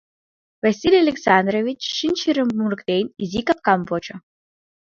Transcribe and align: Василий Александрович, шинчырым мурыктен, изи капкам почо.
Василий 0.63 1.03
Александрович, 1.05 1.79
шинчырым 1.97 2.49
мурыктен, 2.57 3.05
изи 3.23 3.41
капкам 3.47 3.81
почо. 3.89 4.15